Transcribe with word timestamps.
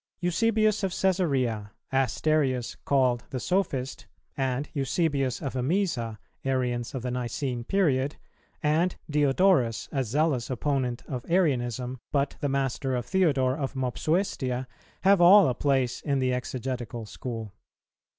Eusebius 0.19 0.81
of 0.81 0.89
Cæsarea, 0.89 1.69
Asterius 1.93 2.75
called 2.85 3.23
the 3.29 3.39
Sophist, 3.39 4.07
and 4.35 4.67
Eusebius 4.73 5.43
of 5.43 5.53
Emesa, 5.53 6.17
Arians 6.43 6.95
of 6.95 7.03
the 7.03 7.11
Nicene 7.11 7.63
period, 7.63 8.15
and 8.63 8.95
Diodorus, 9.07 9.87
a 9.91 10.03
zealous 10.03 10.49
opponent 10.49 11.03
of 11.07 11.23
Arianism, 11.29 11.99
but 12.11 12.35
the 12.39 12.49
master 12.49 12.95
of 12.95 13.05
Theodore 13.05 13.55
of 13.55 13.75
Mopsuestia, 13.75 14.65
have 15.01 15.21
all 15.21 15.47
a 15.47 15.53
place 15.53 16.01
in 16.01 16.17
the 16.17 16.33
Exegetical 16.33 17.05
School. 17.05 17.53